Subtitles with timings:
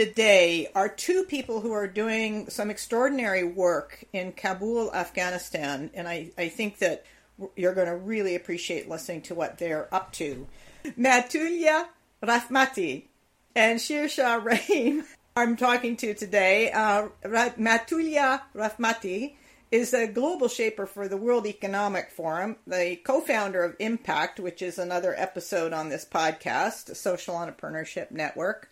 [0.00, 6.30] today are two people who are doing some extraordinary work in Kabul, Afghanistan, and I,
[6.38, 7.04] I think that
[7.54, 10.46] you're going to really appreciate listening to what they're up to.
[10.98, 11.84] Matiullah
[12.22, 13.08] Rahmaty
[13.54, 15.04] and Sher Shah Rahim,
[15.36, 16.72] I'm talking to today.
[16.72, 19.34] Uh, Matiullah Rahmaty
[19.70, 24.62] is a global shaper for the World Economic Forum, the co founder of Impact, which
[24.62, 28.70] is another episode on this podcast, a Social Entrepreneurship Network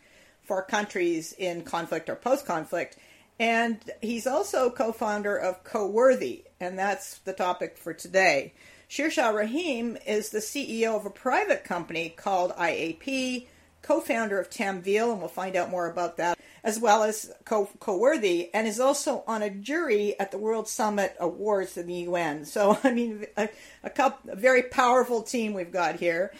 [0.48, 2.96] for countries in conflict or post conflict.
[3.38, 8.54] And he's also co founder of CoWorthy, and that's the topic for today.
[8.88, 13.46] Sher Shah Rahim is the CEO of a private company called IAP,
[13.82, 17.70] co founder of Tamveel, and we'll find out more about that, as well as Co-
[17.78, 22.44] CoWorthy, and is also on a jury at the World Summit Awards in the UN.
[22.44, 23.50] So, I mean, a,
[23.84, 26.32] a, couple, a very powerful team we've got here.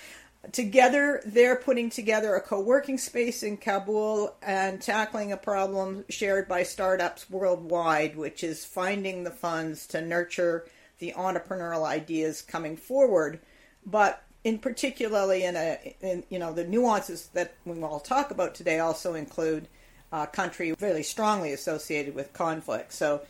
[0.53, 6.49] Together, they're putting together a co working space in Kabul and tackling a problem shared
[6.49, 10.67] by startups worldwide, which is finding the funds to nurture
[11.01, 13.41] the entrepreneurial ideas coming forward.
[13.85, 18.55] But in particularly in a in, you know the nuances that we all talk about
[18.55, 19.69] today also include
[20.13, 22.93] a country very strongly associated with conflict.
[22.93, 23.23] So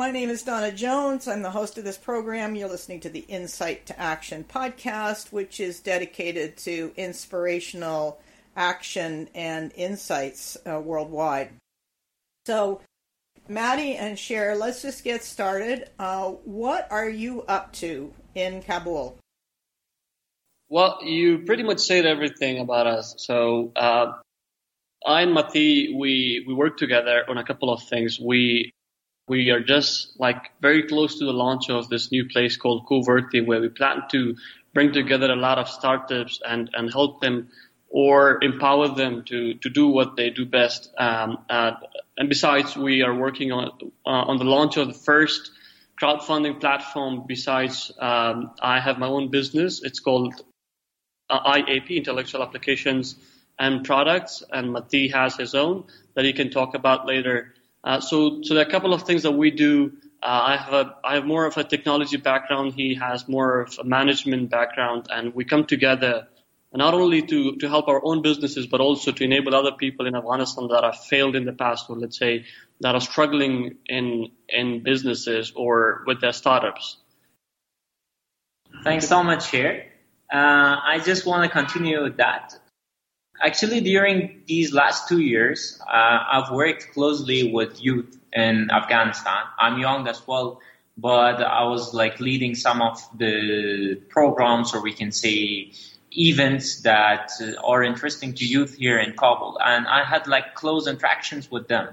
[0.00, 1.28] my name is Dawna Jones.
[1.28, 2.54] I'm the host of this program.
[2.54, 8.18] You're listening to the Insight to Action podcast, which is dedicated to inspirational
[8.56, 11.50] action and insights uh, worldwide.
[12.46, 12.80] So,
[13.46, 15.90] Mati and Sher, let's just get started.
[15.98, 19.18] Uh, what are you up to in Kabul?
[20.70, 23.16] Well, you pretty much said everything about us.
[23.18, 24.12] So, uh,
[25.06, 28.18] I and Mati, we, we work together on a couple of things.
[28.18, 28.72] We
[29.30, 33.46] we are just like very close to the launch of this new place called CoWorthy,
[33.46, 34.34] where we plan to
[34.74, 37.48] bring together a lot of startups and, and help them
[37.88, 40.92] or empower them to, to do what they do best.
[40.98, 41.72] Um, uh,
[42.18, 43.70] and besides, we are working on,
[44.04, 45.52] uh, on the launch of the first
[46.02, 47.24] crowdfunding platform.
[47.28, 49.80] Besides, um, I have my own business.
[49.84, 50.42] It's called
[51.28, 53.14] uh, IAP, Intellectual Applications
[53.60, 57.54] and Products, and Mati has his own that he can talk about later.
[57.82, 59.92] Uh, so, so there are a couple of things that we do.
[60.22, 62.74] Uh, I have a, I have more of a technology background.
[62.74, 66.28] He has more of a management background, and we come together
[66.72, 70.14] not only to, to help our own businesses, but also to enable other people in
[70.14, 72.44] Afghanistan that have failed in the past, or let's say
[72.80, 76.98] that are struggling in in businesses or with their startups.
[78.84, 79.86] Thanks so much, here.
[80.32, 82.54] Uh, I just want to continue with that.
[83.42, 89.44] Actually, during these last two years, uh, I've worked closely with youth in Afghanistan.
[89.58, 90.60] I'm young as well,
[90.98, 95.72] but I was like leading some of the programs, or we can say
[96.12, 97.30] events that
[97.64, 99.58] are interesting to youth here in Kabul.
[99.64, 101.88] And I had like close interactions with them.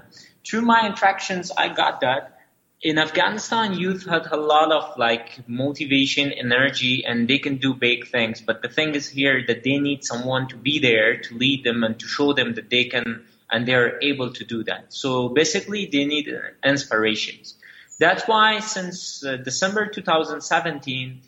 [0.46, 2.37] Through my interactions, I got that
[2.80, 8.08] in Afghanistan, youth had a lot of like motivation, energy, and they can do big
[8.08, 8.40] things.
[8.40, 11.82] But the thing is here that they need someone to be there to lead them
[11.82, 14.92] and to show them that they can and they're able to do that.
[14.92, 16.28] So basically, they need
[16.62, 17.54] inspirations.
[17.98, 21.22] That's why since uh, December 2017,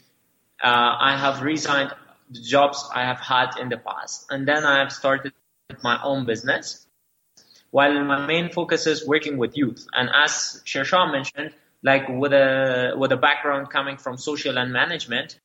[0.63, 1.93] uh, I have resigned
[2.31, 5.33] the jobs I have had in the past, and then I have started
[5.83, 6.87] my own business
[7.71, 9.87] while my main focus is working with youth.
[9.93, 14.73] And as Sher Shah mentioned, like with a with a background coming from social and
[14.73, 15.39] management,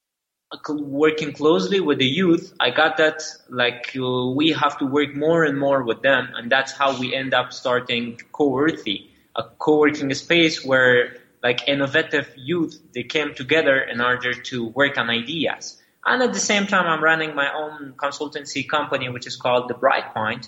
[0.69, 5.43] working closely with the youth, I got that like uh, we have to work more
[5.43, 10.63] and more with them, and that's how we end up starting CoWorthy, a co-working space
[10.63, 15.77] where like innovative youth they came together in order to work on ideas.
[16.07, 19.73] And at the same time, I'm running my own consultancy company, which is called The
[19.73, 20.47] Brightpoint,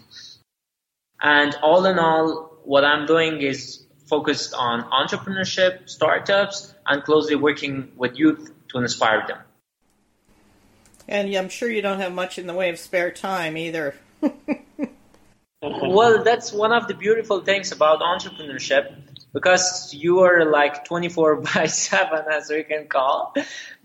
[1.22, 7.92] and all in all, what I'm doing is focused on entrepreneurship, startups, and closely working
[7.96, 9.40] with youth to inspire them.
[11.08, 13.96] And I'm sure you don't have much in the way of spare time either.
[15.62, 18.94] well, that's one of the beautiful things about entrepreneurship
[19.34, 23.34] because you are like 24 by 7 as we can call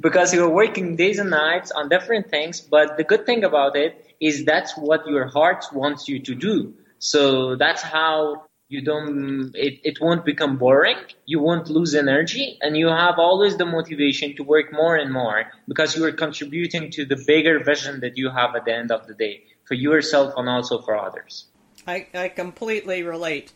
[0.01, 4.15] because you're working days and nights on different things but the good thing about it
[4.21, 6.73] is that's what your heart wants you to do
[7.03, 10.99] so that's how you don't, it, it won't become boring.
[11.27, 15.51] You won't lose energy and you have always the motivation to work more and more
[15.67, 19.09] because you are contributing to the bigger vision that you have at the end of
[19.09, 21.47] the day for yourself and also for others.
[21.89, 23.53] I, I completely relate.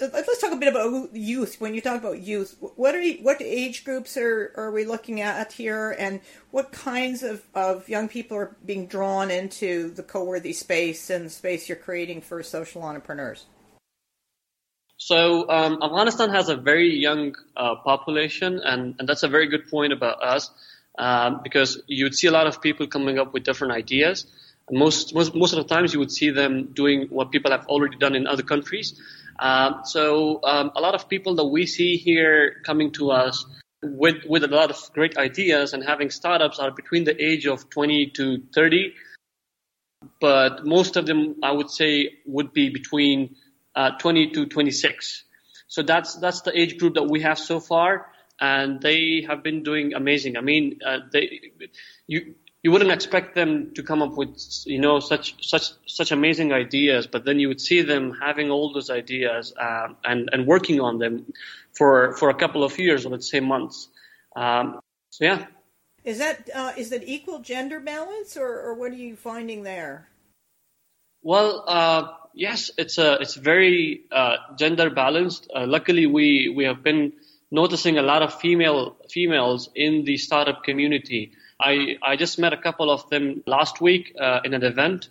[0.00, 1.60] Let's talk a bit about youth.
[1.60, 5.20] When you talk about youth, what are you, what age groups are, are we looking
[5.20, 6.20] at here, and
[6.52, 11.30] what kinds of, of young people are being drawn into the co-worthy space and the
[11.30, 13.46] space you're creating for social entrepreneurs?
[14.98, 19.68] So um, Afghanistan has a very young uh, population, and, and that's a very good
[19.68, 20.50] point about us
[20.98, 24.26] um, because you'd see a lot of people coming up with different ideas.
[24.68, 27.66] And most, most most of the times, you would see them doing what people have
[27.66, 29.00] already done in other countries.
[29.38, 33.46] Um, so um, a lot of people that we see here coming to us
[33.82, 37.70] with with a lot of great ideas and having startups are between the age of
[37.70, 38.94] 20 to 30,
[40.20, 43.36] but most of them, I would say, would be between
[43.74, 45.24] uh, 20 to 26.
[45.68, 48.06] So that's that's the age group that we have so far,
[48.40, 50.36] and they have been doing amazing.
[50.36, 51.52] I mean, uh, they
[52.06, 56.52] you you wouldn't expect them to come up with you know such such such amazing
[56.52, 60.80] ideas, but then you would see them having all those ideas uh, and and working
[60.80, 61.32] on them
[61.72, 63.88] for for a couple of years, or let's say months.
[64.34, 65.46] Um, so yeah.
[66.04, 70.08] Is that uh, is that equal gender balance, or, or what are you finding there?
[71.22, 75.50] Well, uh, yes, it's a it's very uh, gender balanced.
[75.54, 77.12] Uh, luckily, we we have been
[77.50, 81.32] noticing a lot of female females in the startup community.
[81.60, 85.08] I I just met a couple of them last week uh, in an event,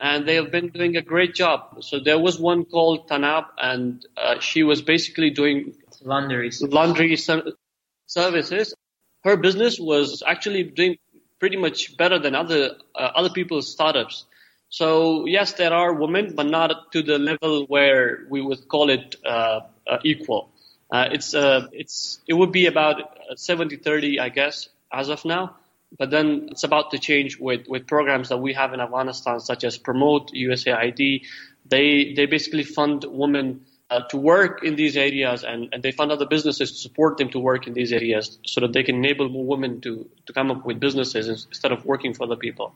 [0.00, 1.82] and they have been doing a great job.
[1.82, 8.74] So there was one called Tanab, and uh, she was basically doing laundry laundry services.
[9.24, 10.96] Her business was actually doing
[11.38, 14.24] pretty much better than other uh, other people's startups.
[14.68, 19.16] So yes, there are women, but not to the level where we would call it
[19.26, 20.50] uh, uh, equal.
[20.92, 25.56] Uh, it's uh, it's it would be about 70-30, I guess, as of now.
[25.98, 29.64] But then it's about to change with, with programs that we have in Afghanistan, such
[29.64, 31.24] as Promote, USAID.
[31.66, 36.12] They they basically fund women uh, to work in these areas, and, and they fund
[36.12, 39.28] other businesses to support them to work in these areas, so that they can enable
[39.28, 42.74] more women to to come up with businesses instead of working for other people.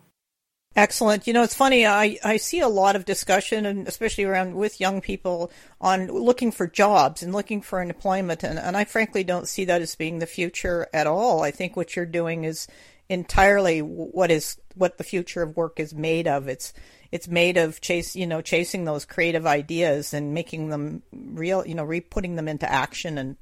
[0.76, 1.28] Excellent.
[1.28, 1.86] You know, it's funny.
[1.86, 6.50] I, I see a lot of discussion, and especially around with young people, on looking
[6.50, 8.42] for jobs and looking for employment.
[8.42, 11.42] And, and I frankly don't see that as being the future at all.
[11.42, 12.66] I think what you're doing is
[13.08, 16.48] entirely what is what the future of work is made of.
[16.48, 16.72] It's
[17.12, 21.66] it's made of chase you know chasing those creative ideas and making them real.
[21.66, 23.36] You know, re putting them into action and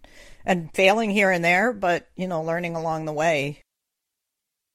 [0.44, 3.62] and failing here and there, but you know, learning along the way.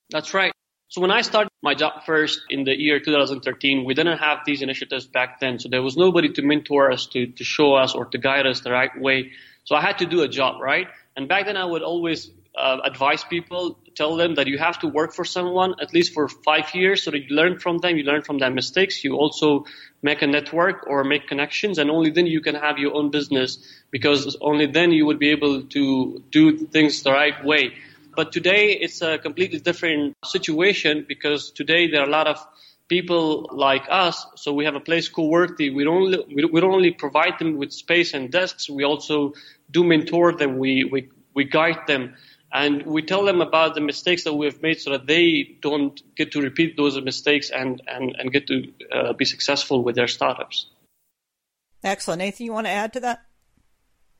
[0.09, 0.53] That's right.
[0.89, 4.61] So when I started my job first in the year 2013, we didn't have these
[4.61, 5.59] initiatives back then.
[5.59, 8.61] So there was nobody to mentor us, to, to show us or to guide us
[8.61, 9.31] the right way.
[9.65, 10.87] So I had to do a job, right?
[11.17, 14.87] And back then I would always uh, advise people, tell them that you have to
[14.87, 18.03] work for someone at least for five years so that you learn from them, you
[18.03, 19.65] learn from their mistakes, you also
[20.01, 23.59] make a network or make connections, and only then you can have your own business
[23.91, 27.73] because only then you would be able to do things the right way.
[28.15, 32.43] But today it's a completely different situation because today there are a lot of
[32.89, 34.25] people like us.
[34.35, 35.73] So we have a place Workty.
[35.73, 38.69] We don't only, we don't only provide them with space and desks.
[38.69, 39.33] We also
[39.69, 40.57] do mentor them.
[40.57, 42.15] We, we, we guide them
[42.51, 46.01] and we tell them about the mistakes that we have made so that they don't
[46.15, 50.07] get to repeat those mistakes and, and, and get to uh, be successful with their
[50.07, 50.67] startups.
[51.83, 52.21] Excellent.
[52.21, 53.21] Anything you want to add to that?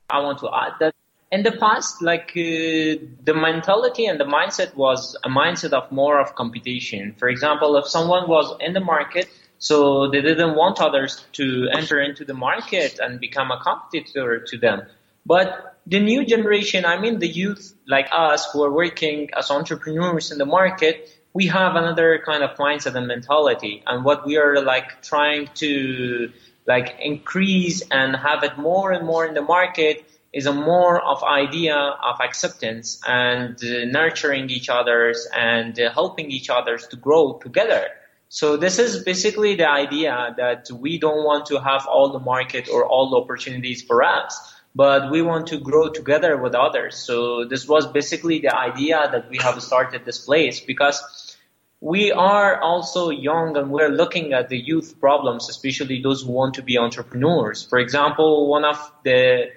[0.09, 0.93] I want to add that
[1.31, 6.19] in the past, like uh, the mentality and the mindset was a mindset of more
[6.19, 7.15] of competition.
[7.17, 9.27] For example, if someone was in the market,
[9.59, 14.57] so they didn't want others to enter into the market and become a competitor to
[14.57, 14.83] them.
[15.27, 20.31] But the new generation, I mean the youth like us who are working as entrepreneurs
[20.31, 23.83] in the market, we have another kind of mindset and mentality.
[23.85, 26.31] And what we are like trying to
[26.65, 31.23] like increase and have it more and more in the market is a more of
[31.23, 37.37] idea of acceptance and uh, nurturing each others and uh, helping each others to grow
[37.43, 37.87] together.
[38.29, 42.67] So this is basically the idea that we don't want to have all the market
[42.69, 46.95] or all the opportunities for us, but we want to grow together with others.
[46.95, 51.35] So this was basically the idea that we have started this place because
[51.81, 56.53] we are also young and we're looking at the youth problems, especially those who want
[56.55, 57.63] to be entrepreneurs.
[57.63, 59.49] For example, one of the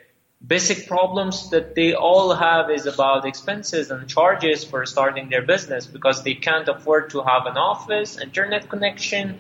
[0.47, 5.85] basic problems that they all have is about expenses and charges for starting their business
[5.85, 9.39] because they can't afford to have an office, internet connection,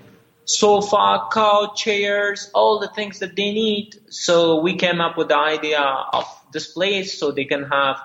[0.51, 3.97] sofa, couch, chairs, all the things that they need.
[4.09, 7.97] So we came up with the idea of this place so they can have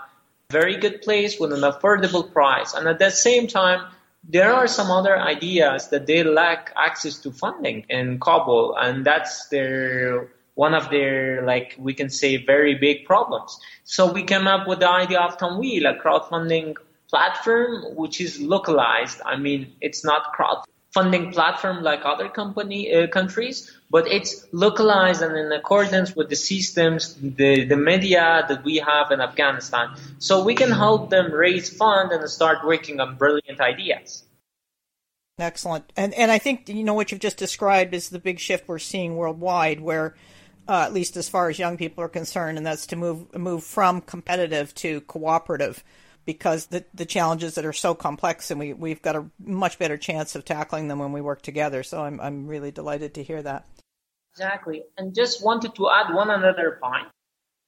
[0.52, 2.74] very good place with an affordable price.
[2.74, 3.82] And at the same time,
[4.28, 9.48] there are some other ideas that they lack access to funding in Kabul, and that's
[9.50, 13.60] their one of their, like, we can say very big problems.
[13.84, 16.78] So we came up with the idea of Tamveel, a crowdfunding
[17.10, 19.20] platform, which is localized.
[19.25, 20.64] I mean, it's not crowd
[20.96, 26.38] funding platform like other company uh, countries, but it's localized and in accordance with the
[26.38, 29.90] systems, the, the media that we have in Afghanistan.
[30.20, 34.24] So we can help them raise funds and start working on brilliant ideas.
[35.38, 35.92] Excellent.
[35.98, 38.80] And and I think you know what you've just described is the big shift we're
[38.80, 40.16] seeing worldwide where
[40.70, 43.66] uh, at least as far as young people are concerned and that's to move move
[43.66, 45.84] from competitive to cooperative
[46.25, 49.98] because the the challenges that are so complex and we we've got a much better
[49.98, 51.84] chance of tackling them when we work together.
[51.84, 53.65] So I'm I'm really delighted to hear that.
[54.34, 54.84] Exactly.
[54.98, 57.08] And just wanted to add one another point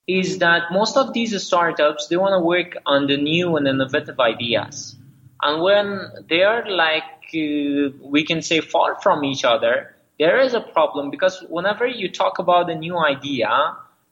[0.08, 4.20] is that most of these startups they want to work on the new and innovative
[4.20, 4.96] ideas.
[5.42, 10.54] And when they are like uh, we can say far from each other, there is
[10.54, 13.50] a problem because whenever you talk about a new idea,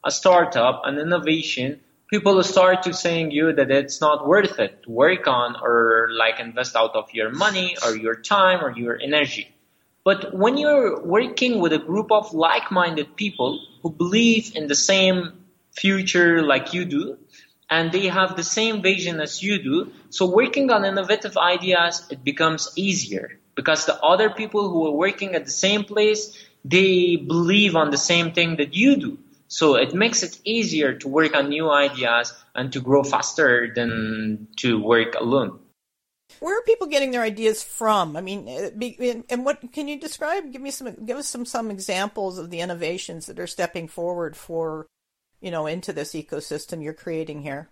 [0.04, 4.92] a startup, an innovation, people start to saying you that it's not worth it to
[4.92, 9.54] work on or like invest out of your money or your time or your energy.
[10.04, 15.34] But when you're working with a group of like-minded people who believe in the same
[15.72, 17.18] future like you do,
[17.70, 19.92] and they have the same vision as you do.
[20.10, 25.34] So working on innovative ideas, it becomes easier because the other people who are working
[25.34, 29.18] at the same place, they believe on the same thing that you do.
[29.56, 34.50] So it makes it easier to work on new ideas and to grow faster than
[34.58, 35.60] to work alone.
[36.40, 38.18] Where are people getting their ideas from?
[38.18, 38.72] I mean, uh,
[39.30, 40.52] and what can you describe?
[40.52, 44.36] Give me some, give us some some examples of the innovations that are stepping forward
[44.36, 44.88] for
[45.46, 47.70] you know, into this ecosystem you're creating here?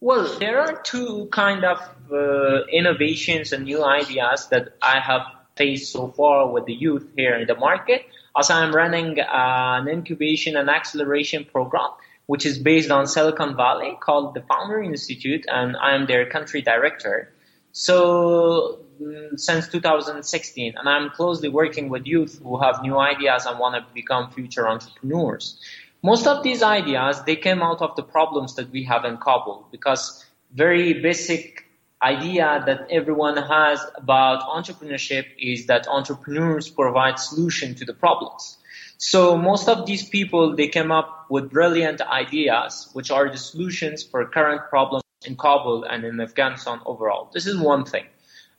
[0.00, 1.78] Well, there are two kind of
[2.12, 5.22] uh, innovations and new ideas that I have
[5.56, 8.04] faced so far with the youth here in the market.
[8.38, 11.90] As I'm running an incubation and acceleration program,
[12.26, 16.62] which is based on Silicon Valley called the Founder Institute, and I am their country
[16.62, 17.32] director.
[17.72, 23.58] So mm, since 2016, and I'm closely working with youth who have new ideas and
[23.58, 25.58] want to become future entrepreneurs.
[26.02, 29.66] Most of these ideas, they came out of the problems that we have in Kabul
[29.72, 31.67] because very basic
[32.02, 38.58] idea that everyone has about entrepreneurship is that entrepreneurs provide solution to the problems.
[38.98, 44.02] So most of these people, they came up with brilliant ideas, which are the solutions
[44.02, 47.30] for current problems in Kabul and in Afghanistan overall.
[47.32, 48.06] This is one thing.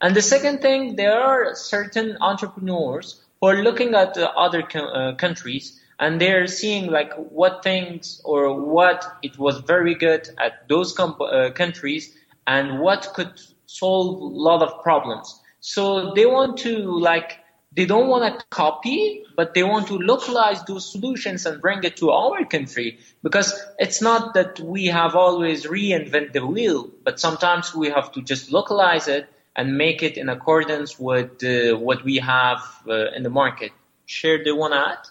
[0.02, 5.80] And the second thing, there are certain entrepreneurs who are looking at other uh, countries
[6.00, 11.52] and they're seeing like what things or what it was very good at those uh,
[11.54, 12.16] countries
[12.50, 13.34] and what could
[13.68, 15.40] solve a lot of problems.
[15.60, 16.74] So they want to
[17.10, 17.38] like
[17.72, 21.98] they don't want to copy, but they want to localize those solutions and bring it
[21.98, 27.76] to our country because it's not that we have always reinvent the wheel, but sometimes
[27.76, 32.18] we have to just localize it and make it in accordance with uh, what we
[32.18, 33.72] have uh, in the market.
[34.08, 35.04] Sher, do you want to add?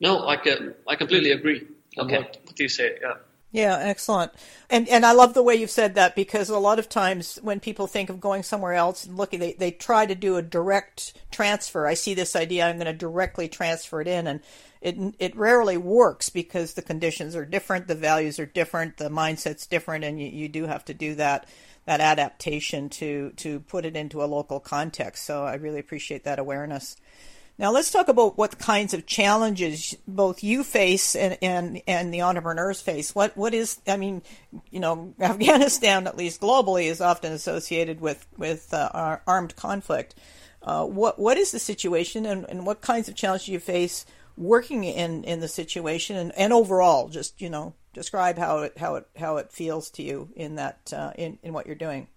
[0.00, 1.66] No, I can, I completely agree.
[1.96, 2.18] Okay.
[2.18, 3.14] What, what you say, yeah.
[3.54, 4.32] Yeah, excellent.
[4.68, 7.60] And and I love the way you've said that because a lot of times when
[7.60, 11.14] people think of going somewhere else and looking, they, they try to do a direct
[11.30, 11.86] transfer.
[11.86, 14.40] I see this idea, I'm going to directly transfer it in, and
[14.82, 19.68] it it rarely works because the conditions are different, the values are different, the mindset's
[19.68, 21.48] different, and you, you do have to do that
[21.86, 25.24] that adaptation to to put it into a local context.
[25.24, 26.96] So I really appreciate that awareness.
[27.56, 32.22] Now let's talk about what kinds of challenges both you face and, and, and the
[32.22, 33.14] entrepreneurs face.
[33.14, 34.22] What what is I mean,
[34.70, 40.16] you know, Afghanistan at least globally is often associated with with uh, armed conflict.
[40.62, 44.04] Uh, what what is the situation and, and what kinds of challenges you face
[44.36, 48.96] working in, in the situation and, and overall just you know describe how it how
[48.96, 52.08] it how it feels to you in that uh, in in what you're doing.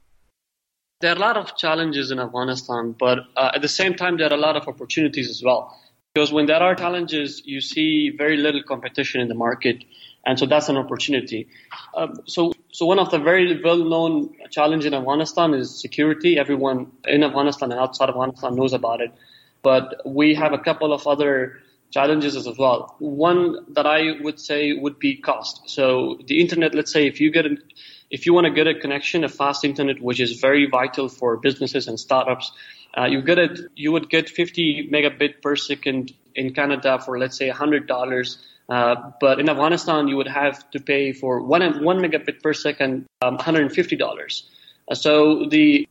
[0.99, 4.31] There are a lot of challenges in Afghanistan, but uh, at the same time, there
[4.31, 5.79] are a lot of opportunities as well.
[6.11, 9.83] Because when there are challenges, you see very little competition in the market,
[10.25, 11.49] and so that's an opportunity.
[11.95, 16.39] Um, so, so one of the very well-known challenges in Afghanistan is security.
[16.39, 19.13] Everyone in Afghanistan and outside Afghanistan knows about it,
[19.61, 21.59] but we have a couple of other
[21.91, 22.95] challenges as well.
[22.97, 25.69] One that I would say would be cost.
[25.69, 27.61] So the internet, let's say if you get an
[28.09, 31.37] if you want to get a connection, a fast internet, which is very vital for
[31.37, 32.51] businesses and startups,
[32.97, 33.59] uh, you get it.
[33.75, 38.37] You would get 50 megabit per second in Canada for let's say $100.
[38.69, 43.05] Uh, but in Afghanistan, you would have to pay for one one megabit per second,
[43.21, 44.43] um, $150.
[44.89, 45.87] Uh, so the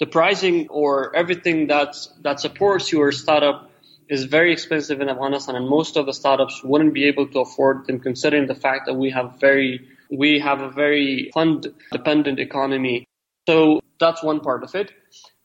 [0.00, 3.70] the pricing or everything that's that supports your startup
[4.08, 7.86] is very expensive in Afghanistan, and most of the startups wouldn't be able to afford
[7.86, 13.06] them, considering the fact that we have very we have a very fund dependent economy.
[13.46, 14.92] So that's one part of it.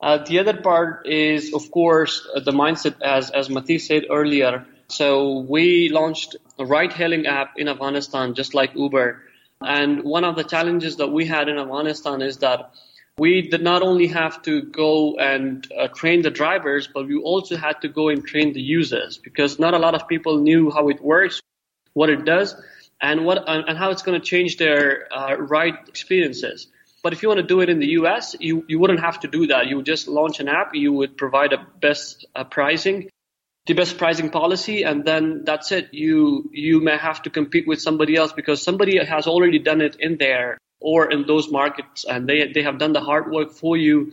[0.01, 4.65] Uh, the other part is, of course, the mindset, as as Mati said earlier.
[4.87, 9.21] So we launched a ride-hailing app in Afghanistan, just like Uber.
[9.61, 12.71] And one of the challenges that we had in Afghanistan is that
[13.17, 17.57] we did not only have to go and uh, train the drivers, but we also
[17.57, 20.87] had to go and train the users because not a lot of people knew how
[20.87, 21.41] it works,
[21.93, 22.55] what it does,
[23.01, 26.67] and what and how it's going to change their uh, ride experiences.
[27.01, 29.27] But if you want to do it in the US, you, you wouldn't have to
[29.27, 29.67] do that.
[29.67, 33.09] You would just launch an app, you would provide a best uh, pricing,
[33.67, 35.93] the best pricing policy, and then that's it.
[35.93, 39.95] You you may have to compete with somebody else because somebody has already done it
[39.99, 43.77] in there or in those markets and they they have done the hard work for
[43.77, 44.11] you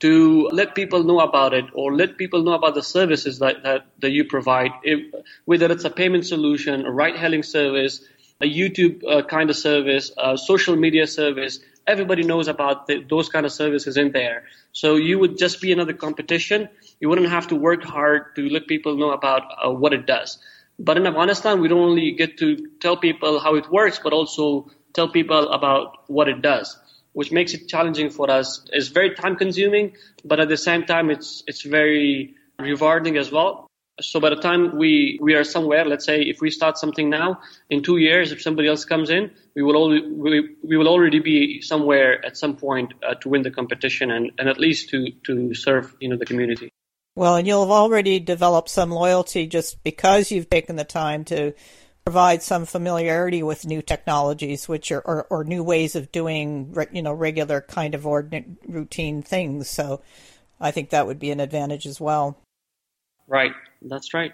[0.00, 3.86] to let people know about it or let people know about the services that, that,
[4.00, 5.00] that you provide, if,
[5.44, 8.02] whether it's a payment solution, a ride hailing service,
[8.44, 13.28] a YouTube uh, kind of service, a social media service, everybody knows about the, those
[13.28, 14.44] kind of services in there.
[14.72, 16.68] So you would just be another competition.
[17.00, 20.38] You wouldn't have to work hard to let people know about uh, what it does.
[20.78, 22.48] But in Afghanistan, we don't only get to
[22.80, 26.76] tell people how it works, but also tell people about what it does,
[27.12, 28.64] which makes it challenging for us.
[28.72, 33.70] It's very time consuming, but at the same time, it's, it's very rewarding as well.
[34.00, 37.40] So by the time we, we are somewhere, let's say if we start something now,
[37.70, 41.20] in two years, if somebody else comes in, we will, al- we, we will already
[41.20, 45.10] be somewhere at some point uh, to win the competition and, and at least to,
[45.24, 46.70] to serve, you know, the community.
[47.14, 51.54] Well, and you'll have already developed some loyalty just because you've taken the time to
[52.04, 57.02] provide some familiarity with new technologies, which are or, or new ways of doing, you
[57.02, 59.70] know, regular kind of ordinary routine things.
[59.70, 60.02] So,
[60.60, 62.38] I think that would be an advantage as well.
[63.26, 63.52] Right.
[63.82, 64.32] That's right.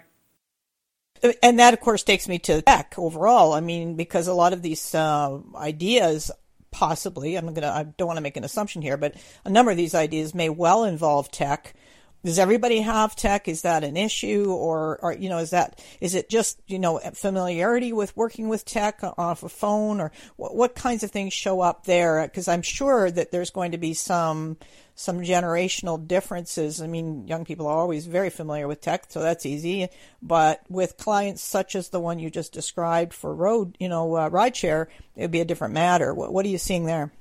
[1.43, 3.53] And that, of course, takes me to tech overall.
[3.53, 6.31] I mean, because a lot of these uh, ideas,
[6.71, 9.77] possibly, I'm gonna, I don't want to make an assumption here, but a number of
[9.77, 11.75] these ideas may well involve tech.
[12.23, 13.47] Does everybody have tech?
[13.47, 16.99] Is that an issue, or, or you know, is that is it just you know
[17.13, 21.61] familiarity with working with tech off a phone, or what, what kinds of things show
[21.61, 22.21] up there?
[22.23, 24.57] Because I'm sure that there's going to be some
[25.01, 26.81] some generational differences.
[26.81, 29.89] I mean, young people are always very familiar with tech, so that's easy.
[30.21, 34.29] But with clients such as the one you just described for road, you know, uh,
[34.29, 36.13] rideshare, it would be a different matter.
[36.13, 37.11] What, what are you seeing there?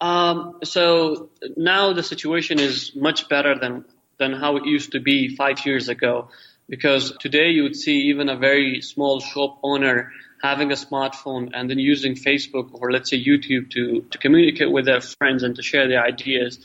[0.00, 3.84] Um, so now the situation is much better than
[4.18, 6.28] than how it used to be five years ago,
[6.68, 10.10] because today you would see even a very small shop owner
[10.42, 14.84] having a smartphone and then using Facebook or let's say YouTube to, to communicate with
[14.84, 16.58] their friends and to share their ideas.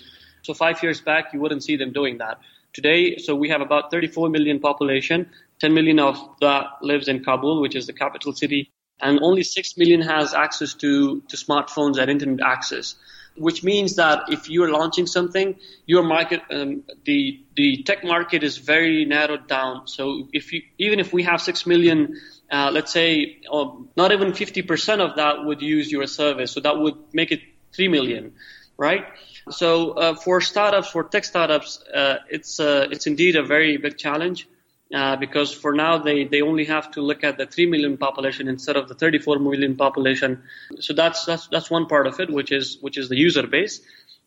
[0.43, 2.39] So five years back, you wouldn't see them doing that.
[2.73, 5.29] Today, so we have about 34 million population.
[5.59, 9.77] 10 million of that lives in Kabul, which is the capital city, and only 6
[9.77, 12.95] million has access to, to smartphones and internet access.
[13.35, 15.55] Which means that if you're launching something,
[15.87, 19.87] your market, um, the the tech market is very narrowed down.
[19.87, 22.15] So if you, even if we have six million
[22.53, 23.39] uh, let's say
[23.97, 26.51] not even 50% of that would use your service.
[26.51, 27.41] So that would make it
[27.73, 28.33] 3 million,
[28.77, 29.05] right?
[29.49, 33.97] So uh, for startups, for tech startups, uh, it's uh, it's indeed a very big
[33.97, 34.47] challenge
[34.93, 38.47] uh, because for now they, they only have to look at the 3 million population
[38.47, 40.43] instead of the 34 million population.
[40.79, 43.81] So that's that's that's one part of it, which is which is the user base.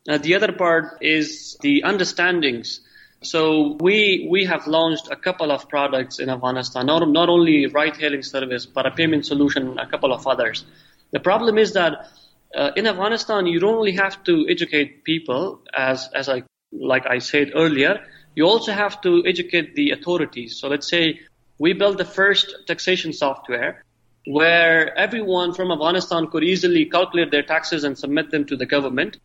[0.09, 2.81] Uh, the other part is the understandings
[3.23, 8.23] so we we have launched a couple of products in Afghanistan, not not only ride-hailing
[8.23, 10.65] service, but a payment solution, a couple of others.
[11.13, 12.09] The problem is that
[12.55, 17.19] uh, in Afghanistan, you don't only have to educate people, as as I like I
[17.19, 18.05] said earlier.
[18.35, 20.61] You also have to educate the authorities.
[20.61, 21.21] So let's say
[21.59, 23.83] we built the first taxation software
[24.27, 29.19] where everyone from Afghanistan could easily calculate their taxes and submit them to the government.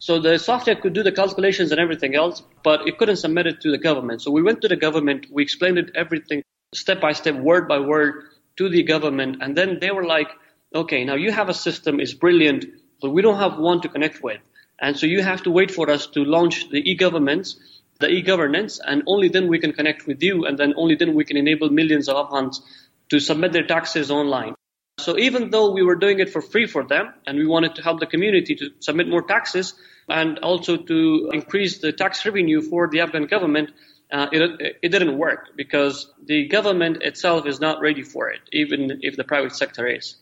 [0.00, 3.60] So the software could do the calculations and everything else, but it couldn't submit it
[3.62, 4.22] to the government.
[4.22, 7.80] So we went to the government, we explained it everything step by step, word by
[7.80, 8.24] word
[8.58, 10.28] to the government, and then they were like,
[10.74, 12.66] okay, now you have a system, it's brilliant,
[13.00, 14.40] but we don't have one to connect with.
[14.80, 17.58] And so you have to wait for us to launch the e-governments,
[17.98, 21.24] the e-governance, and only then we can connect with you, and then only then we
[21.24, 22.62] can enable millions of Afghans
[23.08, 24.54] to submit their taxes online.
[24.98, 27.82] So even though we were doing it for free for them and we wanted to
[27.82, 29.74] help the community to submit more taxes
[30.08, 33.70] and also to increase the tax revenue for the Afghan government,
[34.10, 39.00] uh, it, it didn't work because the government itself is not ready for it, even
[39.02, 40.16] if the private sector is.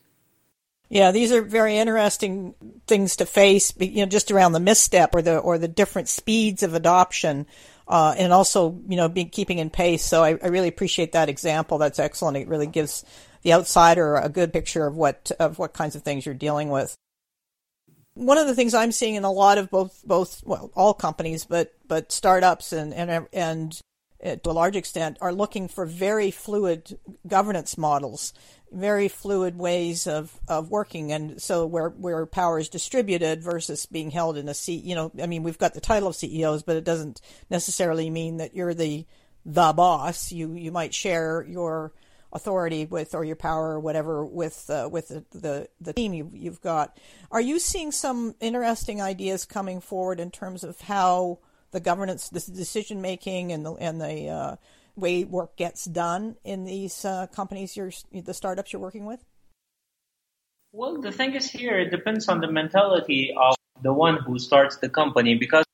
[0.88, 2.54] Yeah, these are very interesting
[2.86, 6.62] things to face, you know, just around the misstep or the or the different speeds
[6.62, 7.46] of adoption,
[7.88, 10.04] uh, and also you know being keeping in pace.
[10.04, 11.78] So I, I really appreciate that example.
[11.78, 12.36] That's excellent.
[12.36, 13.04] It really gives
[13.46, 16.98] the outsider a good picture of what of what kinds of things you're dealing with.
[18.14, 21.44] one of the things I'm seeing in a lot of both both well all companies,
[21.44, 23.80] but but startups and and and
[24.24, 28.34] uh, to a large extent are looking for very fluid governance models,
[28.72, 34.10] very fluid ways of, of working, and so where where power is distributed versus being
[34.10, 34.82] held in a seat.
[34.82, 38.38] You know, I mean, we've got the title of CEOs, but it doesn't necessarily mean
[38.38, 39.06] that you're the
[39.44, 40.32] the boss.
[40.32, 41.92] You you might share your
[42.32, 46.30] authority with or your power or whatever with uh, with the, the, the team you,
[46.32, 46.98] you've got.
[47.30, 51.38] Are you seeing some interesting ideas coming forward in terms of how
[51.72, 54.56] the governance, the decision making, and the and the uh,
[54.96, 59.24] way work gets done in these uh, companies you're the startups you're working with?
[60.72, 64.76] Well, the thing is here, it depends on the mentality of the one who starts
[64.76, 65.65] the company because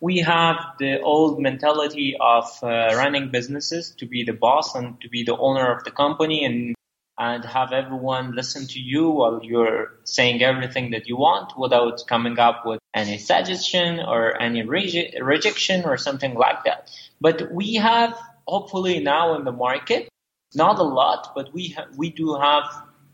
[0.00, 5.08] we have the old mentality of uh, running businesses to be the boss and to
[5.08, 6.74] be the owner of the company and
[7.20, 12.38] and have everyone listen to you while you're saying everything that you want without coming
[12.38, 16.88] up with any suggestion or any re- rejection or something like that.
[17.20, 20.08] But we have hopefully now in the market,
[20.54, 22.64] not a lot, but we ha- we do have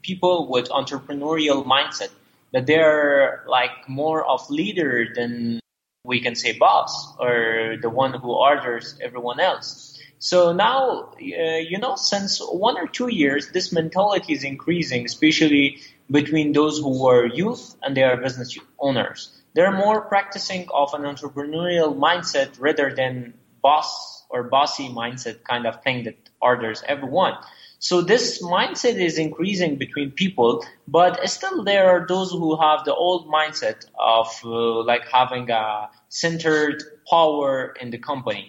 [0.02, 2.10] people with entrepreneurial mindset
[2.52, 5.60] that they're like more of leader than
[6.04, 9.98] we can say boss or the one who orders everyone else.
[10.18, 15.80] So now, uh, you know, since one or two years, this mentality is increasing, especially
[16.10, 19.30] between those who are youth and they are business owners.
[19.54, 25.82] They're more practicing of an entrepreneurial mindset rather than boss or bossy mindset kind of
[25.82, 27.34] thing that orders everyone.
[27.78, 32.94] So this mindset is increasing between people, but still there are those who have the
[32.94, 38.48] old mindset of uh, like having a centered power in the company.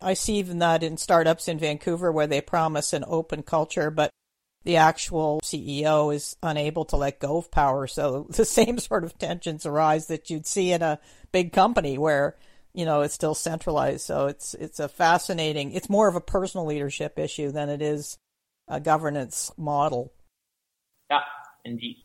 [0.00, 4.10] I see even that in startups in Vancouver where they promise an open culture, but
[4.64, 7.86] the actual CEO is unable to let go of power.
[7.86, 10.98] So the same sort of tensions arise that you'd see in a
[11.32, 12.36] big company where
[12.76, 14.02] you know it's still centralized.
[14.02, 15.72] So it's it's a fascinating.
[15.72, 18.18] It's more of a personal leadership issue than it is
[18.68, 20.12] a governance model.
[21.10, 21.20] Yeah,
[21.64, 22.04] indeed.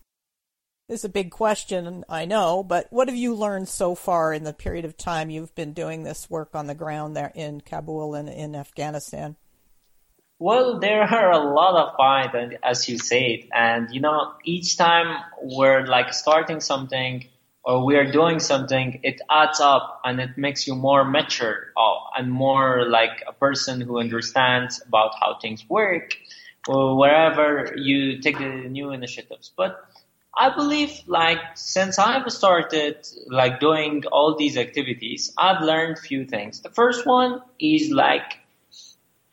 [0.88, 4.43] This is a big question, I know, but what have you learned so far in
[4.43, 8.13] the period of time you've been doing this work on the ground there in Kabul
[8.13, 9.38] and in Afghanistan?
[10.38, 15.23] Well, there are a lot of fights, as you said, and you know, each time
[15.41, 17.25] we're like starting something
[17.63, 22.17] or we are doing something, it adds up and it makes you more mature uh,
[22.17, 26.15] and more like a person who understands about how things work
[26.67, 29.52] or wherever you take the new initiatives.
[29.56, 29.80] But
[30.36, 36.62] I believe like since I've started like doing all these activities, I've learned few things.
[36.62, 38.39] The first one is like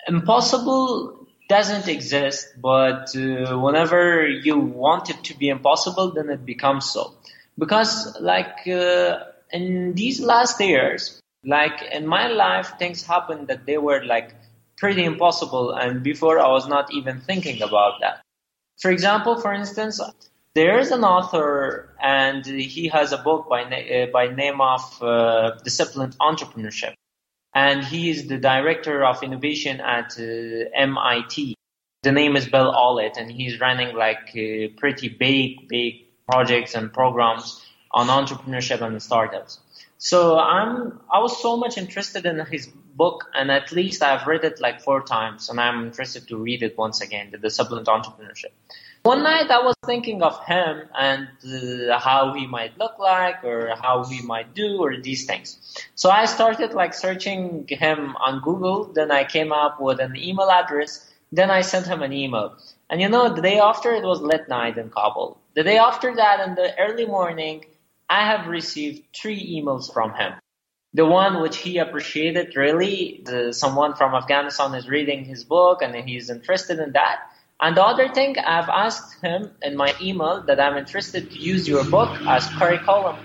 [0.06, 6.90] impossible doesn't exist, but uh, whenever you want it to be impossible, then it becomes
[6.90, 7.14] so.
[7.58, 13.78] Because like uh, in these last years, like in my life, things happened that they
[13.78, 14.34] were like
[14.76, 18.20] pretty impossible, and before I was not even thinking about that.
[18.80, 20.00] For example, for instance,
[20.54, 25.02] there is an author and he has a book by, na- uh, by name of
[25.02, 26.94] uh, Disciplined Entrepreneurship.
[27.54, 31.54] And he is the director of innovation at uh, MIT.
[32.02, 36.92] The name is Bill Aulet and he's running like uh, pretty big, big projects and
[36.92, 39.60] programs on entrepreneurship and startups.
[39.98, 44.44] So I'm, I was so much interested in his book and at least I've read
[44.44, 48.52] it like four times and I'm interested to read it once again, The Disciplined Entrepreneurship.
[49.02, 53.74] One night I was thinking of him and uh, how he might look like or
[53.80, 55.48] how he might do or these things.
[55.94, 58.92] So I started like searching him on Google.
[58.92, 61.08] Then I came up with an email address.
[61.32, 62.56] Then I sent him an email.
[62.90, 65.38] And you know, the day after it was late night in Kabul.
[65.54, 67.64] The day after that in the early morning,
[68.08, 70.32] I have received three emails from him.
[70.94, 75.94] The one which he appreciated really, the, someone from Afghanistan is reading his book and
[75.94, 77.20] he's interested in that.
[77.60, 81.68] And the other thing, I've asked him in my email that I'm interested to use
[81.68, 83.16] your book as curriculum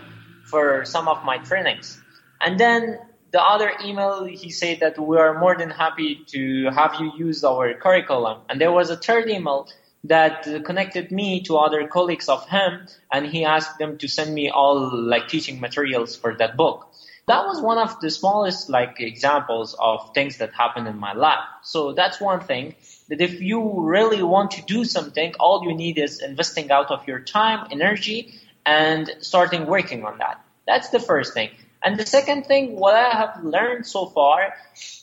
[0.43, 2.01] for some of my trainings.
[2.41, 2.99] And then
[3.33, 7.43] the other email, he said that we are more than happy to have you use
[7.43, 8.41] our curriculum.
[8.47, 9.67] And there was a third email
[10.03, 14.51] that connected me to other colleagues of him, and he asked them to send me
[14.51, 16.87] all like teaching materials for that book.
[17.25, 21.45] That was one of the smallest like examples of things that happened in my life.
[21.63, 22.75] So that's one thing
[23.09, 27.07] that if you really want to do something, all you need is investing out of
[27.07, 30.39] your time, energy, and starting working on that.
[30.67, 31.49] That's the first thing.
[31.83, 34.53] And the second thing, what I have learned so far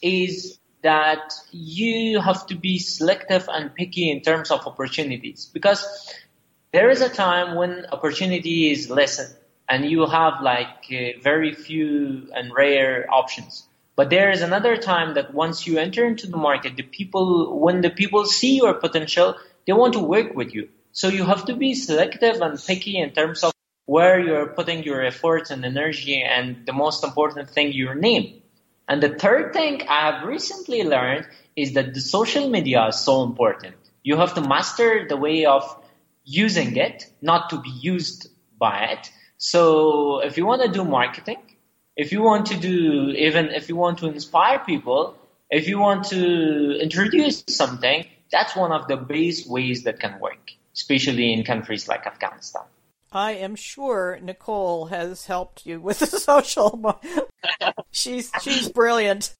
[0.00, 5.84] is that you have to be selective and picky in terms of opportunities because
[6.72, 9.34] there is a time when opportunity is less
[9.68, 13.66] and you have like uh, very few and rare options.
[13.94, 17.82] But there is another time that once you enter into the market, the people, when
[17.82, 20.70] the people see your potential, they want to work with you.
[20.92, 23.52] So you have to be selective and picky in terms of
[23.86, 28.42] where you're putting your efforts and energy and the most important thing, your name.
[28.88, 33.22] And the third thing I have recently learned is that the social media is so
[33.22, 33.76] important.
[34.02, 35.62] You have to master the way of
[36.24, 39.10] using it, not to be used by it.
[39.38, 41.38] So if you want to do marketing,
[41.96, 45.16] if you want to do, even if you want to inspire people,
[45.50, 50.52] if you want to introduce something, that's one of the best ways that can work,
[50.74, 52.62] especially in countries like Afghanistan.
[53.12, 57.00] I am sure Nicole has helped you with the social.
[57.90, 59.34] she's she's brilliant.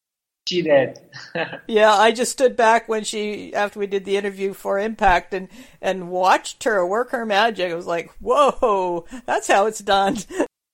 [0.49, 0.99] She did.
[1.69, 5.49] yeah, I just stood back when she after we did the interview for Impact and
[5.81, 7.71] and watched her work her magic.
[7.71, 10.17] I was like, "Whoa, that's how it's done."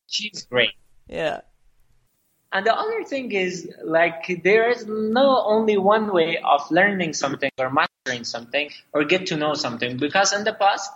[0.06, 0.70] She's great.
[1.08, 1.40] Yeah.
[2.52, 7.50] And the other thing is, like, there is no only one way of learning something
[7.58, 9.98] or mastering something or get to know something.
[9.98, 10.90] Because in the past,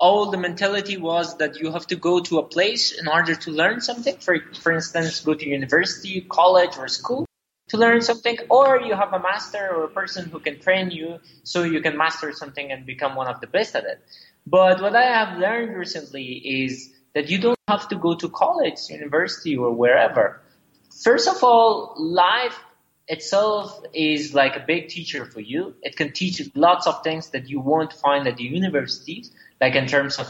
[0.00, 3.50] all the mentality was that you have to go to a place in order to
[3.50, 4.16] learn something.
[4.16, 7.26] For, for instance, go to university, college, or school
[7.68, 11.20] to learn something, or you have a master or a person who can train you
[11.44, 14.00] so you can master something and become one of the best at it.
[14.46, 18.78] But what I have learned recently is that you don't have to go to college,
[18.88, 20.40] university, or wherever.
[21.04, 22.58] First of all, life
[23.06, 25.74] itself is like a big teacher for you.
[25.82, 29.30] It can teach you lots of things that you won't find at the universities,
[29.60, 30.26] like in terms of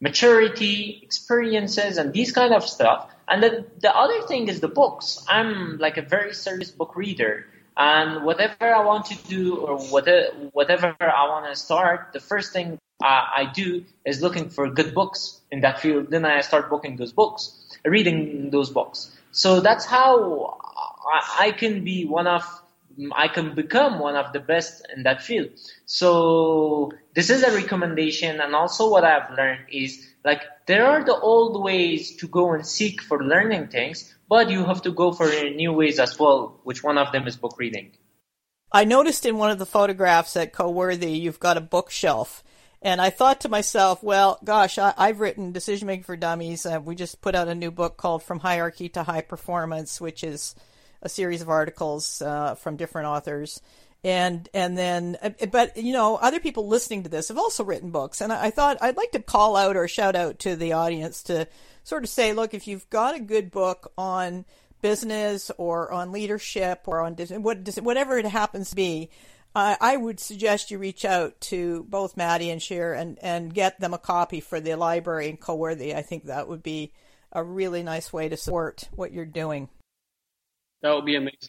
[0.00, 3.10] maturity, experiences, and these kind of stuff.
[3.26, 5.24] And the, the other thing is the books.
[5.28, 7.46] I'm like a very serious book reader.
[7.76, 12.52] And whatever I want to do or whatever, whatever I want to start, the first
[12.52, 16.10] thing I do is looking for good books in that field.
[16.10, 17.52] Then I start booking those books,
[17.84, 19.16] reading those books.
[19.30, 20.58] So that's how
[21.38, 22.44] I can be one of
[23.14, 25.50] I can become one of the best in that field.
[25.86, 28.40] So this is a recommendation.
[28.40, 32.64] And also what I've learned is like there are the old ways to go and
[32.64, 36.84] seek for learning things, but you have to go for new ways as well, which
[36.84, 37.90] one of them is book reading.
[38.70, 42.44] I noticed in one of the photographs at Coworthy, you've got a bookshelf.
[42.82, 46.64] And I thought to myself, well, gosh, I, have written Decision Making for Dummies.
[46.64, 50.22] Uh, we just put out a new book called From Hierarchy to High Performance, which
[50.22, 50.54] is
[51.02, 53.60] a series of articles uh, from different authors
[54.04, 57.90] and and then uh, but you know other people listening to this have also written
[57.90, 61.24] books and I, thought i'd like to call out or shout out to the audience
[61.24, 61.48] to
[61.82, 64.44] sort of say look if you've got a good book on
[64.82, 69.10] business or on leadership or on whatever it happens to be
[69.54, 73.80] uh, I would suggest you reach out to both Mati and Sher and, and get
[73.80, 75.94] them a copy for the library in Coworthy.
[75.94, 76.92] I think that would be
[77.32, 79.68] a really nice way to support what you're doing.
[80.82, 81.48] That would be amazing.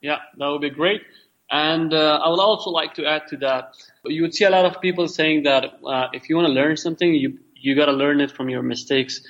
[0.00, 1.02] Yeah, that would be great.
[1.50, 3.74] And uh, I would also like to add to that.
[4.04, 6.76] You would see a lot of people saying that uh, if you want to learn
[6.76, 9.20] something, you you got to learn it from your mistakes.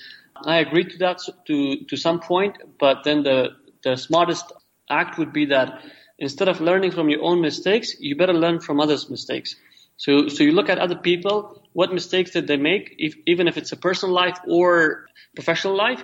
[0.45, 3.51] I agree to that to to some point, but then the
[3.83, 4.53] the smartest
[4.89, 5.83] act would be that
[6.19, 9.57] instead of learning from your own mistakes, you better learn from others' mistakes.
[9.99, 13.59] So so you look at other people, what mistakes did they make, if, even if
[13.59, 16.03] it's a personal life or professional life,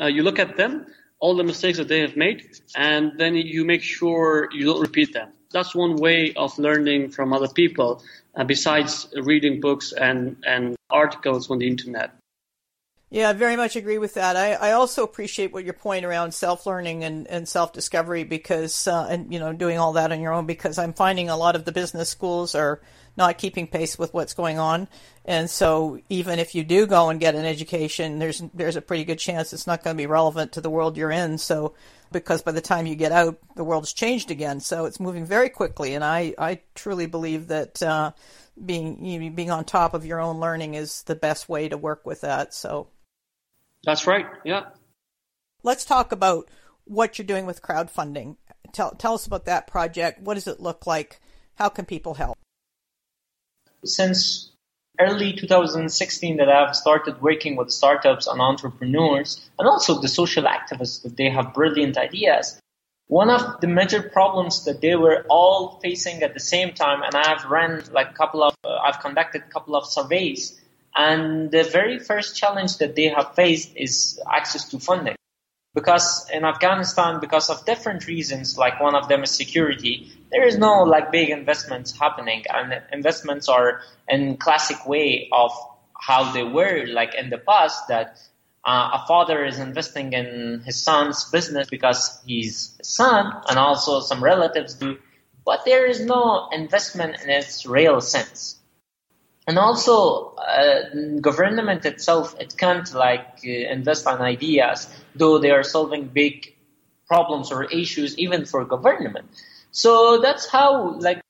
[0.00, 0.86] uh, you look at them,
[1.18, 5.12] all the mistakes that they have made, and then you make sure you don't repeat
[5.12, 8.02] them that's one way of learning from other people
[8.36, 12.12] uh, besides reading books and, and articles on the internet.
[13.12, 14.36] Yeah, I very much agree with that.
[14.36, 18.86] I, I also appreciate what your point around self learning and, and self discovery because,
[18.86, 21.56] uh, and, you know, doing all that on your own because I'm finding a lot
[21.56, 22.80] of the business schools are
[23.20, 24.88] not keeping pace with what's going on.
[25.24, 29.04] And so even if you do go and get an education, there's, there's a pretty
[29.04, 31.38] good chance it's not going to be relevant to the world you're in.
[31.38, 31.74] So
[32.10, 34.60] because by the time you get out, the world's changed again.
[34.60, 38.12] So it's moving very quickly, and I, I truly believe that uh,
[38.64, 41.76] being you know, being on top of your own learning is the best way to
[41.76, 42.54] work with that.
[42.54, 42.88] So
[43.84, 44.26] that's right.
[44.44, 44.70] Yeah.
[45.62, 46.50] Let's talk about
[46.84, 48.36] what you're doing with crowdfunding.
[48.72, 50.20] Tell tell us about that project.
[50.20, 51.20] What does it look like?
[51.54, 52.39] How can people help?
[53.84, 54.50] Since
[55.00, 61.02] early 2016 that I've started working with startups and entrepreneurs and also the social activists
[61.02, 62.60] that they have brilliant ideas.
[63.06, 67.14] One of the major problems that they were all facing at the same time, and
[67.14, 70.60] I've run like a couple of, uh, I've conducted a couple of surveys,
[70.94, 75.16] and the very first challenge that they have faced is access to funding
[75.74, 80.58] because in Afghanistan, because of different reasons, like one of them is security, there is
[80.58, 85.52] no like big investments happening, and investments are in classic way of
[85.94, 88.18] how they were like in the past that
[88.64, 94.00] uh, a father is investing in his son's business because he's a son, and also
[94.00, 94.98] some relatives do,
[95.44, 98.59] but there is no investment in its real sense.
[99.46, 105.62] And also, uh, government itself, it can't like uh, invest on ideas, though they are
[105.62, 106.54] solving big
[107.08, 109.26] problems or issues even for government.
[109.72, 111.20] So that's how like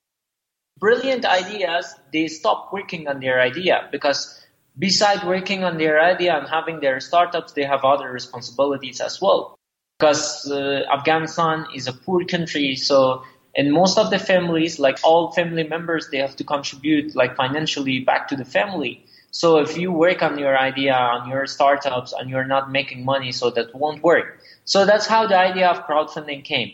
[0.78, 4.40] brilliant ideas, they stop working on their idea because
[4.78, 9.58] beside working on their idea and having their startups, they have other responsibilities as well.
[9.98, 13.22] Because uh, Afghanistan is a poor country, so
[13.54, 18.00] in most of the families, like all family members, they have to contribute like financially
[18.00, 19.04] back to the family.
[19.32, 23.32] So if you work on your idea, on your startups, and you're not making money,
[23.32, 24.40] so that won't work.
[24.64, 26.72] So that's how the idea of crowdfunding came.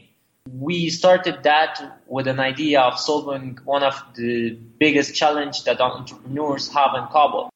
[0.51, 6.69] We started that with an idea of solving one of the biggest challenge that entrepreneurs
[6.73, 7.51] have in Kabul.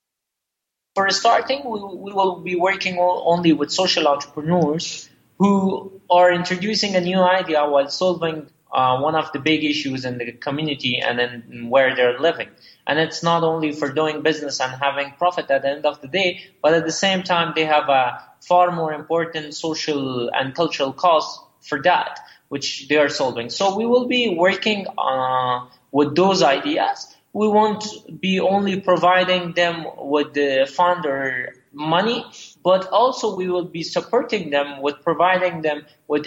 [0.97, 7.01] For starting, we, we will be working only with social entrepreneurs who are introducing a
[7.01, 11.69] new idea while solving uh, one of the big issues in the community and in
[11.71, 12.49] where they're living.
[12.87, 16.09] And it's not only for doing business and having profit at the end of the
[16.09, 20.93] day, but at the same time, they have a far more important social and cultural
[20.93, 23.51] cause for that, which they are solving.
[23.51, 27.85] So we will be working uh, with those ideas we won't
[28.21, 32.25] be only providing them with the fund or money,
[32.63, 36.27] but also we will be supporting them with providing them with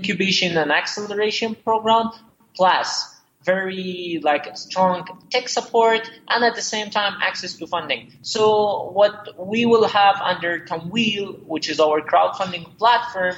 [0.00, 2.10] incubation and acceleration program
[2.54, 8.12] plus very like strong tech support and at the same time access to funding.
[8.22, 13.36] So what we will have under Tamveel, which is our crowdfunding platform,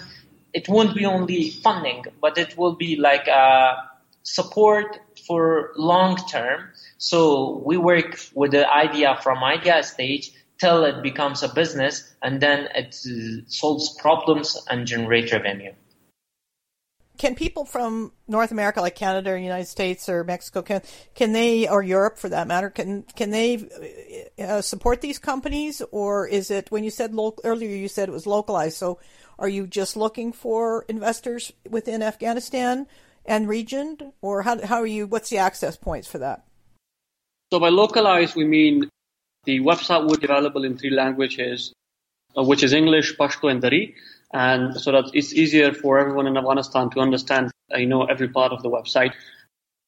[0.52, 3.90] it won't be only funding, but it will be like a
[4.24, 6.70] support for long term.
[6.98, 12.40] So we work with the idea from idea stage till it becomes a business and
[12.40, 15.72] then it uh, solves problems and generate revenue.
[17.22, 20.82] Can people from North America, like Canada or United States or Mexico, can
[21.14, 23.48] can they or Europe for that matter, can can they
[24.40, 27.76] uh, support these companies, or is it when you said local earlier?
[27.76, 28.76] You said it was localized.
[28.76, 28.98] So,
[29.38, 32.88] are you just looking for investors within Afghanistan,
[33.24, 35.06] and region, or how how are you?
[35.06, 36.42] What's the access points for that?
[37.52, 38.88] So by localized, we mean
[39.44, 41.72] the website would be available in three languages,
[42.36, 43.94] uh, which is English, Pashto, and Dari,
[44.32, 48.28] and so that it's easier for everyone in Afghanistan to understand, uh, you know, every
[48.28, 49.12] part of the website.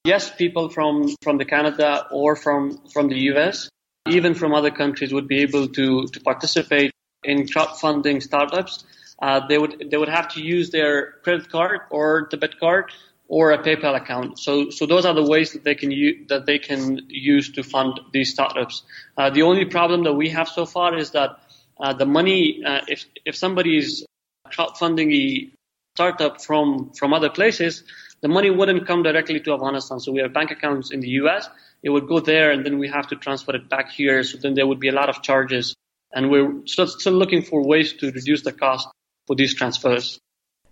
[0.05, 3.69] Yes, people from from the Canada or from from the US,
[4.09, 8.85] even from other countries, would be able to to participate in crowdfunding startups.
[9.23, 12.93] Uh, they would they would have to use their credit card or debit card
[13.29, 14.39] or a PayPal account.
[14.39, 17.63] So, so those are the ways that they can use, that they can use to
[17.63, 18.83] fund these startups.
[19.17, 21.39] Uh, the only problem that we have so far is that
[21.81, 24.05] uh, the money, uh, if if somebody is
[24.51, 25.51] crowdfunding a
[25.95, 27.85] startup from from other places,
[28.21, 30.01] the money wouldn't come directly to Afghanistan.
[30.01, 31.49] So we have bank accounts in the U.S.
[31.83, 34.23] It would go there, and then we have to transfer it back here.
[34.25, 35.75] So then there would be a lot of charges,
[36.13, 38.89] and we're still, still looking for ways to reduce the cost
[39.27, 40.19] for these transfers.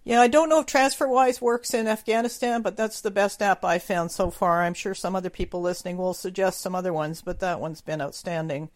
[0.05, 3.79] Yeah, I don't know if TransferWise works in Afghanistan, but that's the best app I
[3.79, 4.63] found so far.
[4.63, 8.01] I'm sure some other people listening will suggest some other ones, but that one's been
[8.01, 8.71] outstanding.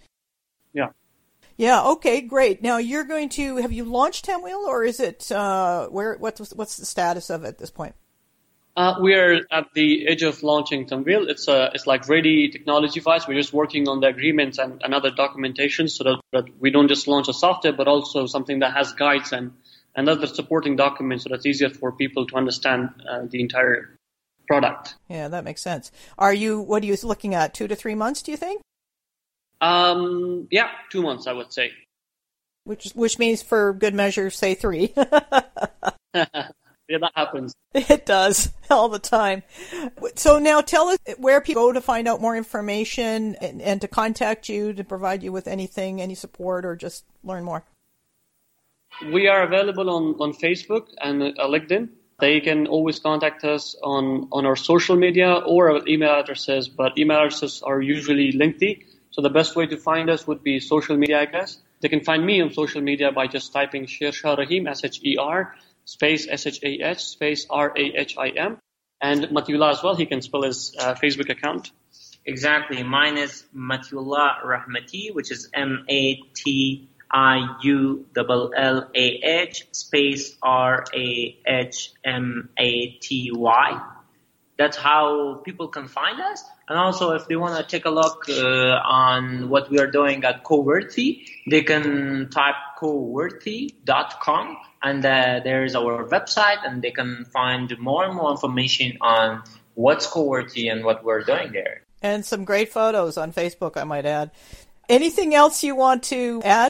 [0.73, 0.91] Yeah.
[1.57, 1.83] Yeah.
[1.93, 2.21] Okay.
[2.21, 2.63] Great.
[2.63, 6.17] Now you're going to have you launched Tamveel, or is it uh, where?
[6.17, 7.95] What's what's the status of it at this point?
[8.77, 11.31] Uh, we are at the edge of launching Tamveel.
[11.31, 13.27] It's a it's like ready technology wise.
[13.27, 16.89] We're just working on the agreements and, and other documentation so that, that we don't
[16.89, 19.53] just launch a software, but also something that has guides and
[19.97, 23.97] and other supporting documents so that's easier for people to understand uh, the entire
[24.47, 24.95] product.
[25.09, 25.91] Yeah, that makes sense.
[26.19, 28.61] Are you, what are you looking at, two to three months, do you think?
[29.61, 31.73] Um, yeah, two months, I would say.
[32.65, 34.93] Which, which means for good measure, say three.
[36.89, 37.55] Yeah, that happens.
[37.75, 39.43] It does all the time.
[40.15, 43.89] So now tell us where people go to find out more information and, and, to
[43.89, 47.65] contact you to provide you with anything, any support, or just learn more.
[49.13, 51.89] We are available on, on Facebook and uh, LinkedIn.
[52.21, 56.97] They can always contact us on, on our social media or our email addresses, but
[56.97, 58.87] email addresses are usually lengthy.
[59.17, 61.57] So the best way to find us would be social media, I guess.
[61.81, 65.55] They can find me on social media by just typing Sher Shah Rahim, S-H-E-R,
[65.87, 68.59] space S-H-A-H, space R-A-H-I-M.
[69.01, 71.71] And Matiullah as well, he can spell his uh, Facebook account.
[72.27, 72.83] Exactly.
[72.83, 80.85] Mine is Matiullah Rahmaty, which is M-A-T I U L L A H space R
[80.93, 83.81] A H M A T Y.
[84.59, 86.45] that's how people can find us.
[86.69, 90.25] And also, if they want to take a look uh, on what we are doing
[90.25, 97.25] at CoWorthy, they can type coworthy.com and uh, there is our website and they can
[97.27, 99.45] find more and more information on
[99.75, 101.83] what's CoWorthy and what we're doing there.
[102.03, 104.33] And some great photos on Facebook, I might add.
[104.89, 106.69] Anything else you want to add?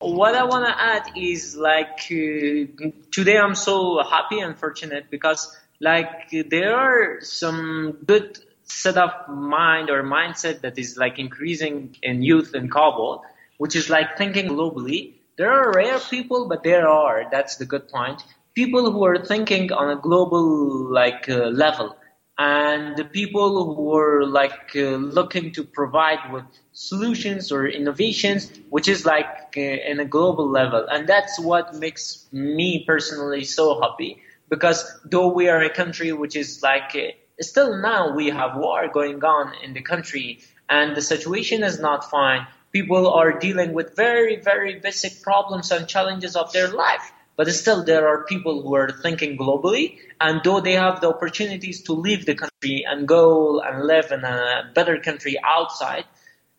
[0.00, 5.56] What I want to add is like uh, today I'm so happy and fortunate because
[5.80, 12.22] like there are some good set of mind or mindset that is like increasing in
[12.22, 13.22] youth in Kabul,
[13.58, 15.14] which is like thinking globally.
[15.36, 17.24] There are rare people, but there are.
[17.30, 18.22] That's the good point.
[18.54, 21.96] People who are thinking on a global like uh, level,
[22.38, 28.88] and the people who are like uh, looking to provide with solutions or innovations, which
[28.88, 34.22] is like uh, in a global level, and that's what makes me personally so happy
[34.48, 38.88] because though we are a country which is like uh, still now we have war
[38.88, 43.96] going on in the country and the situation is not fine people are dealing with
[43.96, 47.12] very very basic problems and challenges of their life.
[47.36, 51.82] But still there are people who are thinking globally and though they have the opportunities
[51.84, 56.04] to leave the country and go and live in a better country outside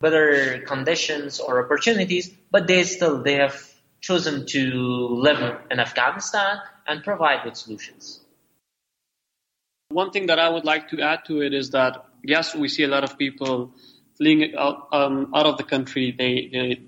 [0.00, 3.56] better conditions or opportunities but they still they have
[4.00, 4.62] chosen to
[5.26, 8.20] live in afghanistan and provide with solutions.
[9.88, 12.82] One thing that I would like to add to it is that yes, we see
[12.82, 13.72] a lot of people
[14.16, 16.14] fleeing out, um, out of the country.
[16.16, 16.80] They, they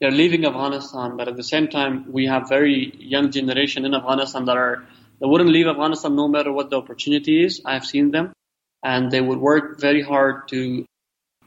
[0.00, 4.46] they're leaving Afghanistan, but at the same time, we have very young generation in Afghanistan
[4.46, 4.84] that are
[5.20, 7.60] that wouldn't leave Afghanistan no matter what the opportunity is.
[7.66, 8.32] I've seen them,
[8.82, 10.86] and they would work very hard to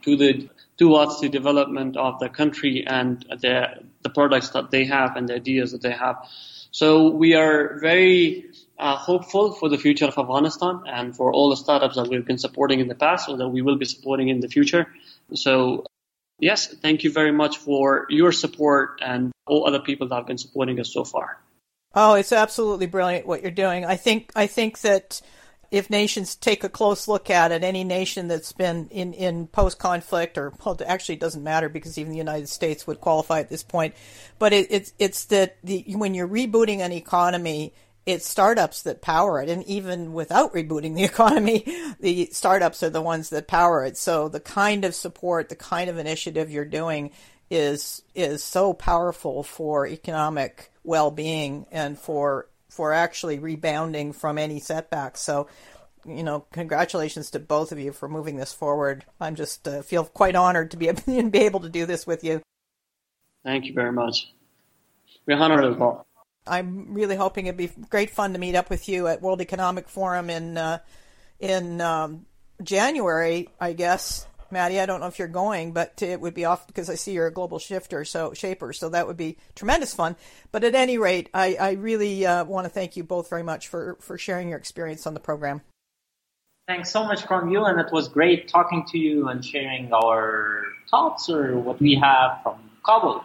[0.02, 5.16] to the towards the development of the country and the the products that they have
[5.16, 6.16] and the ideas that they have.
[6.74, 8.46] So we are very
[8.80, 12.38] uh, hopeful for the future of Afghanistan and for all the startups that we've been
[12.38, 14.92] supporting in the past or that we will be supporting in the future.
[15.34, 15.84] So
[16.40, 20.36] yes, thank you very much for your support and all other people that have been
[20.36, 21.38] supporting us so far.
[21.94, 23.84] Oh, it's absolutely brilliant what you're doing.
[23.84, 25.22] I think I think that
[25.74, 29.76] if nations take a close look at it, any nation that's been in, in post
[29.80, 33.48] conflict, or well, actually it doesn't matter because even the United States would qualify at
[33.48, 33.92] this point,
[34.38, 37.74] but it, it's it's that the when you're rebooting an economy,
[38.06, 41.64] it's startups that power it, and even without rebooting the economy,
[41.98, 43.96] the startups are the ones that power it.
[43.96, 47.10] So the kind of support, the kind of initiative you're doing
[47.50, 55.20] is is so powerful for economic well-being and for for actually rebounding from any setbacks.
[55.20, 55.48] So,
[56.04, 59.04] you know, congratulations to both of you for moving this forward.
[59.20, 62.42] I'm just uh, feel quite honored to be, be able to do this with you.
[63.44, 64.32] Thank you very much.
[65.26, 66.06] We're honored as well.
[66.46, 69.88] I'm really hoping it'd be great fun to meet up with you at World Economic
[69.88, 70.78] Forum in uh,
[71.38, 72.26] in um,
[72.62, 74.26] January, I guess.
[74.52, 74.80] Mati.
[74.80, 77.26] I don't know if you're going, but it would be off because I see you're
[77.26, 78.72] a global shifter, so shaper.
[78.72, 80.16] So that would be tremendous fun.
[80.52, 83.68] But at any rate, I, I really uh, want to thank you both very much
[83.68, 85.62] for, for sharing your experience on the program.
[86.66, 90.62] Thanks so much from you, and it was great talking to you and sharing our
[90.90, 93.22] thoughts or what we have from Kabul.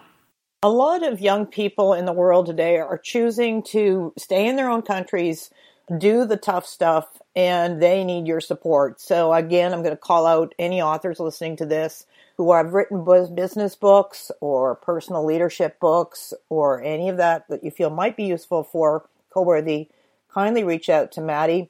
[0.61, 4.69] A lot of young people in the world today are choosing to stay in their
[4.69, 5.51] own countries,
[5.97, 7.07] do the tough stuff,
[7.39, 8.99] and they need your support.
[8.99, 13.05] So again, I'm going to call out any authors listening to this who have written
[13.33, 18.25] business books or personal leadership books or any of that that you feel might be
[18.25, 19.87] useful for CoWorthy.
[20.29, 21.69] Kindly reach out to Mati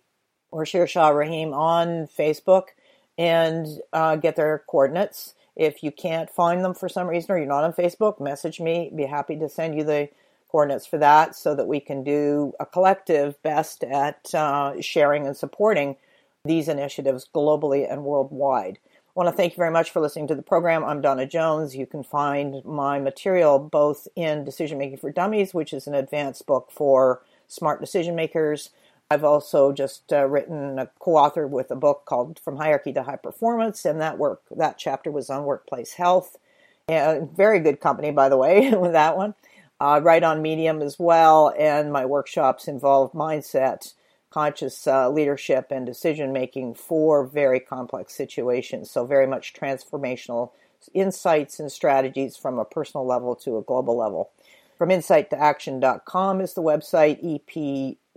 [0.50, 2.70] or Sher Shah Rahim on Facebook
[3.16, 5.36] and uh, get their coordinates.
[5.56, 8.92] If you can't find them for some reason or you're not on Facebook, message me.
[8.96, 10.10] Be happy to send you the
[10.50, 15.38] coordinates for that so that we can do a collective best at uh, sharing and
[15.38, 15.96] supporting
[16.46, 18.80] these initiatives globally and worldwide.
[18.86, 20.84] I want to thank you very much for listening to the program.
[20.84, 21.76] I'm Dawna Jones.
[21.76, 26.46] You can find my material both in Decision Making for Dummies, which is an advanced
[26.46, 28.70] book for smart decision makers.
[29.12, 33.16] I've also just uh, written a co-authored with a book called From Hierarchy to High
[33.16, 36.38] Performance, and that work that chapter was on workplace health.
[36.88, 39.34] very good company, by the way, with that one.
[39.80, 43.94] I write on Medium as well, and my workshops involve mindset,
[44.30, 48.92] conscious uh, leadership, and decision making for very complex situations.
[48.92, 50.52] So, very much transformational
[50.94, 54.32] insights and strategies from a personal level to a global level.
[54.78, 57.22] From insight to action.com is the website,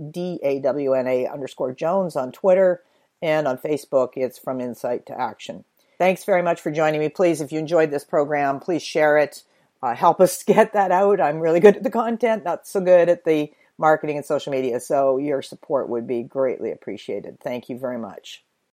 [0.01, 2.83] EPDAWNA underscore Jones on Twitter,
[3.21, 5.65] and on Facebook, it's From Insight to Action.
[5.99, 7.09] Thanks very much for joining me.
[7.09, 9.43] Please, if you enjoyed this program, please share it
[9.83, 11.21] uh, help us get that out.
[11.21, 14.81] I'm really good at the content, not so good at the marketing and social media.
[14.81, 17.39] So your support would be greatly appreciated.
[17.43, 18.45] Thank you very much.